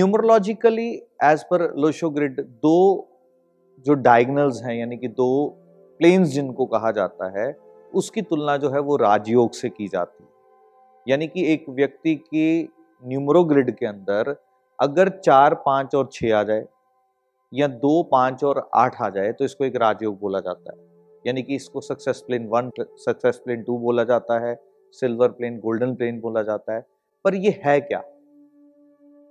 Numerologically 0.00 0.88
as 1.24 1.42
per 1.44 1.62
Lo Shu 1.76 2.08
grid 2.10 2.40
दो 2.40 2.76
जो 3.86 3.94
diagonals 3.94 4.62
हैं, 4.64 4.74
यानी 4.74 4.96
कि 4.96 5.08
दो 5.08 5.46
प्लेन्स 6.00 6.28
जिनको 6.28 6.66
कहा 6.66 6.90
जाता 6.90 7.28
है, 7.38 7.56
उसकी 7.92 8.22
तुलना 8.22 8.56
जो 8.56 8.70
है 8.70 8.80
वो 8.80 8.96
राजयोग 8.96 9.50
से 9.52 9.68
की 9.68 9.88
जाती 9.88 10.24
है। 10.24 10.28
यानी 11.06 11.26
कि 11.26 11.44
एक 11.52 11.64
व्यक्ति 11.70 12.14
की 12.14 12.62
न्यूमरो 13.04 13.42
ग्रिड 13.44 13.70
के 13.76 13.86
अंदर 13.86 14.34
अगर 14.78 15.08
चार, 15.18 15.54
पाँच 15.56 15.94
और 15.94 16.08
छह 16.12 16.36
आ 16.36 16.42
जाए 16.42 16.64
या 17.52 17.66
दो, 17.66 18.02
पाँच 18.02 18.44
और 18.44 18.68
आठ 18.74 19.00
आ 19.02 19.08
जाए 19.08 19.32
तो 19.32 19.44
इसको 19.44 19.64
एक 19.64 19.76
राजयोग 19.76 20.18
बोला 20.20 20.40
जाता 20.40 20.72
है। 20.72 20.78
यानी 21.26 21.42
कि 21.42 21.54
इसको 21.54 21.80
success 21.80 22.22
plane 22.26 22.46
one 22.46 22.70
success 22.78 23.40
plane 23.44 23.62
two 23.62 23.78
बोला 23.78 24.04
जाता 24.04 24.38
है 24.46 24.54
सिल्वर 24.94 25.28
प्लेन 25.32 25.58
गोल्डन 25.58 25.94
प्लेन 25.94 26.20
बोला 26.20 26.42
जाता 26.42 26.74
है। 26.74 26.84
पर 27.24 27.34
ये 27.34 27.60
है 27.66 27.80
क्या? 27.80 28.02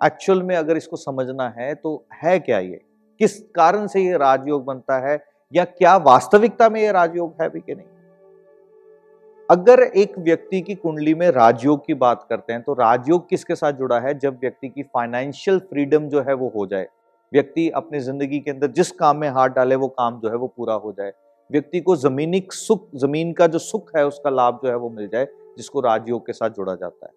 एक्चुअल 0.00 0.42
में 0.42 0.54
अगर 0.56 0.76
इसको 0.76 0.96
समझना 0.96 1.48
है 1.58 1.74
तो 1.74 2.06
है 2.14 2.38
क्या 2.38 2.58
ये? 2.58 2.80
किस 3.20 3.40
कारण 3.54 3.86
से 3.86 4.00
ये 4.00 4.16
राजयोग 4.16 4.64
बनता 4.64 4.98
है? 5.08 5.18
या 5.52 5.64
क्या 5.64 5.96
वास्तविकता 5.96 6.68
में 6.68 6.80
ये 6.80 6.92
राजयोग 6.92 7.34
है 7.42 7.48
भी 7.48 7.60
कि 7.60 7.74
नहीं? 7.74 7.86
अगर 9.48 9.80
एक 9.82 10.18
व्यक्ति 10.18 10.60
की 10.60 10.74
कुंडली 10.74 11.14
में 11.14 11.28
राजयोग 11.30 11.86
की 11.86 11.94
बात 11.94 12.26
करते 12.30 12.52
हैं 12.52 12.62
तो 12.62 12.72
राजयोग 12.72 13.28
किसके 13.28 13.54
साथ 13.54 13.72
जुड़ा 13.72 13.98
है? 14.00 14.18
जब 14.18 14.38
व्यक्ति 14.40 14.68
की 14.68 14.82
फाइनेंशियल 14.82 15.58
फ्रीडम 15.58 16.08
जो 16.08 16.20
है 16.20 16.34
वो 16.34 16.52
हो 16.56 16.66
जाए। 16.66 16.88
व्यक्ति 17.32 17.68
अपनी 17.70 18.00
ज़िंदगी 18.00 18.38
के 18.38 18.50
अंदर 18.50 18.70
जिस 18.70 18.90
काम 18.92 19.16
में 19.16 19.28
हाथ 19.28 19.48
डाले, 19.48 19.74
वो 19.74 19.88
काम 19.88 20.20
जो 20.20 20.28
है 20.28 20.36
वो 20.36 20.46
पूरा 20.56 20.74
हो 20.74 20.92
जाए। 20.92 21.12
व्यक्ति 21.50 21.80
को 21.80 21.96
जमीनी 21.96 22.42
सुख, 22.50 22.88
ज़मीन 22.96 23.32
का 23.32 23.46
जो 23.46 23.58
सुख 23.58 23.90
है, 23.96 24.06
उसका 24.06 24.30
लाभ 24.30 24.60
जो 24.62 24.68
है 24.68 24.76
वो 24.76 24.90
मिल 24.90 25.08
जाए, 25.08 25.26
जिसको 25.56 25.80
राजयोग 25.80 26.26
के 26.26 26.32
साथ 26.32 26.50
जोड़ा 26.50 26.74
जाता 26.74 27.06
है। 27.06 27.12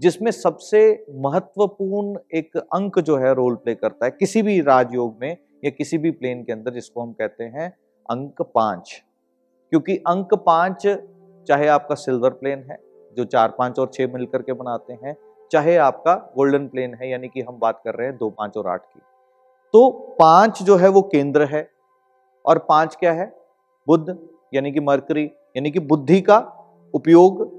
जिसमें 0.00 0.30
सबसे 0.30 1.06
महत्वपूर्ण 1.10 2.18
एक 2.34 2.56
अंक 2.56 2.98
जो 2.98 3.16
है 3.16 3.34
रोल 3.34 3.54
प्ले 3.54 3.74
करता 3.74 4.04
है, 4.04 4.10
किसी 4.10 4.42
भी 4.42 4.60
राजयोग 4.60 5.16
में 5.20 5.36
या 5.64 5.70
किसी 5.70 5.98
भी 5.98 6.10
प्लेन 6.10 6.44
के 6.44 6.52
अंदर 6.52 6.72
जिसको 6.72 7.02
हम 7.02 7.12
कहते 7.12 7.44
हैं 7.44 7.76
अंक 8.10 8.42
पाँच। 8.42 9.04
क्योंकि 9.70 9.96
अंक 9.96 10.34
पाँच, 10.34 10.86
चाहे 11.48 11.66
आपका 11.68 11.94
सिल्वर 11.94 12.30
प्लेन 12.30 12.58
है, 12.70 12.78
जो 13.16 13.24
चार 13.24 13.48
पाँच 13.58 13.78
और 13.78 13.90
छह 13.94 14.06
मिलकर 14.06 14.42
के 14.42 14.52
बनाते 14.52 14.92
हैं, 14.92 15.16
चाहे 15.52 15.76
आपका 15.76 16.14
गोल्डन 16.14 16.68
प्लेन 16.68 16.94
है, 16.94 17.10
यानी 17.10 17.28
कि 17.28 17.40
हम 17.40 17.58
बात 17.58 17.80
कर 17.84 17.94
रहे 17.94 18.06
हैं 18.08 18.16
दो 18.16 18.30
पाँच 18.30 18.56
और 18.56 18.66
आठ 18.66 18.80
की। 18.80 19.00
तो 19.72 19.90
पाँच 19.90 20.62
जो 20.62 20.76
है 20.76 20.88
वो 20.88 21.02
केंद्र 21.02 21.44
है, 21.44 21.70
और 22.46 22.58
पाँच 22.58 22.96
क्या 22.96 23.12
है? 23.12 23.36
बुद्ध, 23.86 24.18
यानी 24.54 24.72
कि 24.72 24.80
मरकरी, 24.80 25.24
यानी 25.24 25.70
कि 25.70 25.78
बुद्धि 25.78 26.20
का 26.20 26.38
उपयोग 26.94 27.57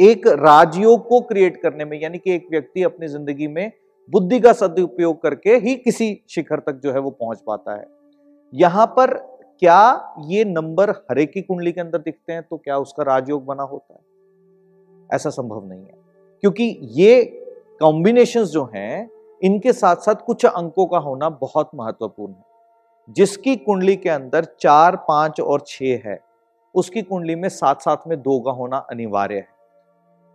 एक 0.00 0.26
राजयोग 0.26 1.06
को 1.08 1.20
क्रिएट 1.20 1.60
करने 1.62 1.84
में, 1.84 2.00
यानी 2.00 2.18
कि 2.18 2.34
एक 2.34 2.46
व्यक्ति 2.50 2.82
अपनी 2.82 3.08
ज़िंदगी 3.08 3.48
में 3.48 3.70
बुद्धि 4.10 4.40
का 4.40 4.52
सदुपयोग 4.52 5.20
करके 5.22 5.56
ही 5.56 5.74
किसी 5.76 6.22
शिखर 6.28 6.58
तक 6.58 6.80
जो 6.84 6.92
है 6.92 6.98
वो 6.98 7.10
पहुँच 7.10 7.40
पाता 7.46 7.76
है। 7.76 7.86
यहाँ 8.52 8.86
पर 8.86 9.14
क्या 9.62 10.14
ये 10.26 10.44
नंबर 10.44 10.90
हरे 10.90 11.26
की 11.26 11.42
कुंडली 11.42 11.72
के 11.72 11.80
अंदर 11.80 11.98
दिखते 11.98 12.32
हैं 12.32 12.42
तो 12.42 12.56
क्या 12.56 12.78
उसका 12.78 13.02
राजयोग 13.02 13.44
बना 13.44 13.62
होता 13.62 13.94
है? 13.94 14.00
ऐसा 15.10 15.30
संभव 15.30 15.68
नहीं 15.68 15.80
है। 15.80 15.94
क्योंकि 16.42 16.78
ये 16.82 17.22
कॉम्बिनेशन 17.80 18.44
जो 18.44 18.64
हैं, 18.74 19.10
इनके 19.40 19.72
साथ 19.72 19.96
साथ 19.96 20.14
कुछ 20.14 20.46
अंकों 20.46 20.86
का 20.86 20.98
होना 20.98 21.28
बहुत 21.30 21.70
महत्वपूर्ण 21.74 22.32
है। 22.32 23.14
जिसकी 23.16 23.56
कुंडली 23.56 23.96
के 23.96 24.08
अंदर 24.08 24.44
चार, 24.60 24.96
पाँच 24.98 25.40
और 25.40 25.62
छह 25.66 26.08
है, 26.08 26.20
उसकी 26.74 27.02
कुंडली 27.02 27.34
में 27.34 27.48
साथ 27.48 27.74
साथ 27.74 28.08
में 28.08 28.20
दो 28.22 28.38
का 28.40 28.50
होना 28.50 28.76
अनिवार्य 28.90 29.34
है। 29.34 29.48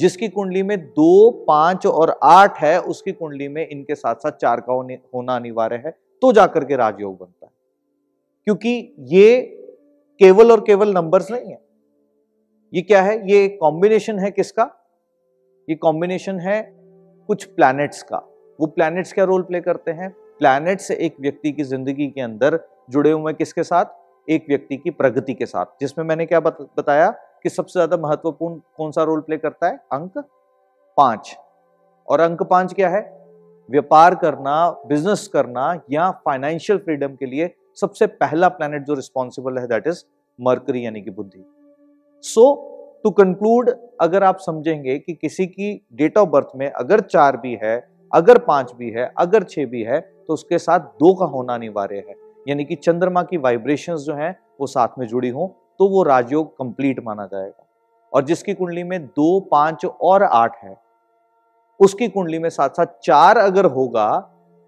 जिसकी 0.00 0.28
कुंडली 0.28 0.62
में 0.62 0.78
दो, 0.78 1.30
पाँच 1.48 1.86
और 1.86 2.18
आठ 2.22 2.58
है, 2.58 2.80
उसकी 2.80 3.12
कुंडली 3.12 3.48
में 3.48 3.66
इनके 3.68 3.94
साथ 3.94 4.14
साथ 4.14 4.32
चार 4.32 4.60
का 4.60 4.72
होना 4.72 5.36
अनिवार्य 5.36 5.82
है 5.86 5.90
तो 6.22 6.32
जाकर 6.32 6.64
के 6.64 6.76
राजयोग 6.76 7.18
बनता 7.18 7.46
है। 7.46 7.52
क्योंकि 8.46 8.94
ये 9.08 9.40
केवल 10.20 10.52
और 10.52 10.60
केवल 10.60 10.92
नंबर्स 10.94 11.30
नहीं 11.30 11.50
है। 11.50 11.58
ये 12.72 12.82
क्या 12.82 13.02
है? 13.02 13.16
ये 13.30 13.48
कॉम्बिनेशन 13.50 14.18
है 14.18 14.30
किसका? 14.30 14.70
ये 15.68 15.74
कॉम्बिनेशन 15.76 16.38
है 16.38 16.60
कुछ 17.28 17.44
प्लैनेट्स 17.46 18.02
का। 18.02 18.16
वो 18.58 18.66
प्लैनेट्स 18.66 19.12
क्या 19.12 19.24
रोल 19.24 19.42
प्ले 19.42 19.60
करते 19.60 19.90
हैं? 19.90 20.10
प्लैनेट्स 20.38 20.90
एक 20.90 21.16
व्यक्ति 21.20 21.52
की 21.52 21.64
ज़िंदगी 21.64 22.06
के 22.06 22.20
अंदर 22.20 22.58
जुड़े 22.90 23.10
हुए 23.10 23.32
किसके 23.32 23.62
साथ? 23.62 23.84
एक 24.28 24.44
व्यक्ति 24.48 24.76
की 24.76 24.90
प्रगति 24.90 25.34
के 25.34 25.46
साथ। 25.46 25.66
जिसमें 25.80 26.04
मैंने 26.04 26.26
क्या 26.26 26.40
बताया? 26.40 27.14
कि 27.44 27.48
सबसे 27.48 27.72
ज़्यादा 27.72 27.96
महत्वपूर्ण 27.98 28.58
कौन 28.76 28.90
सा 28.90 29.02
रोल 29.02 29.20
प्ले 29.20 29.36
करता 29.38 29.66
है? 29.66 29.76
अंक 29.92 30.18
पाँच। 30.96 31.36
और 32.08 32.20
अंक 32.20 32.42
पाँच 32.42 32.74
क्या 32.74 32.88
है? 32.88 33.00
व्यापार 33.68 34.14
करना 34.14 34.54
बिज़नेस 34.86 35.26
करना 35.28 35.72
या 35.90 36.10
फाइनेंशियल 36.24 36.78
फ्रीडम 36.78 37.14
के 37.14 37.26
लिए 37.26 37.54
सबसे 37.78 38.06
पहला 38.06 38.48
प्लैनेट 38.48 38.84
जो 38.84 38.94
रिस्पॉन्सिबल 38.94 39.58
है 39.58 39.66
दैट 39.66 39.86
इज़ 39.86 40.02
मर्करी 40.38 40.84
यानी 40.86 41.00
कि 41.00 41.10
बुद्धि। 41.10 41.44
सो 42.24 42.54
टू 43.04 43.10
कंक्लूड 43.10 43.70
अगर 44.00 44.24
आप 44.24 44.38
समझेंगे 44.38 44.98
कि 44.98 45.12
किसी 45.14 45.46
की 45.46 45.72
डेट 45.94 46.18
ऑफ़ 46.18 46.28
बर्थ 46.28 46.48
में 46.56 46.70
अगर 46.70 47.00
चार 47.02 47.36
भी 47.36 47.58
है, 47.62 47.76
अगर 48.12 48.38
पाँच 48.38 48.72
भी 48.74 48.90
है, 48.90 49.12
अगर 49.18 49.42
छह 49.42 49.66
भी 49.66 49.82
है 49.82 50.00
तो 50.00 50.32
उसके 50.32 50.58
साथ 50.58 50.80
दो 50.98 51.14
का 51.14 51.26
होना 51.26 51.54
अनिवार्य 51.54 52.04
है। 52.08 52.14
यानी 52.48 52.64
कि 52.64 52.74
चंद्रमा 52.76 53.22
की 53.22 53.36
वाइब्रेशंस 53.36 54.00
जो 54.00 54.14
हैं, 54.14 54.36
वो 54.60 54.66
साथ 54.66 54.98
में 54.98 55.06
जुड़ी 55.06 55.28
हों 55.28 55.48
तो 55.80 55.88
वो 55.88 56.02
राजयोग 56.02 56.48
कंप्लीट 56.58 56.98
माना 57.04 57.24
जाएगा। 57.26 57.66
और 58.12 58.24
जिसकी 58.24 58.54
कुंडली 58.54 58.82
में 58.82 59.06
दो, 59.06 59.40
पाँच 59.40 59.84
और 59.84 60.22
आठ 60.22 60.56
है, 60.64 60.76
उसकी 61.80 62.08
कुंडली 62.08 62.38
में 62.38 62.48
साथ 62.50 62.68
साथ 62.68 62.86
चार 63.02 63.38
अगर 63.38 63.64
होगा 63.66 64.08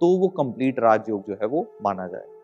तो 0.00 0.16
वो 0.18 0.28
कंप्लीट 0.28 0.78
राजयोग 0.80 1.24
जो 1.28 1.34
है 1.34 1.46
वो 1.46 1.66
माना 1.82 2.06
जाएगा। 2.06 2.39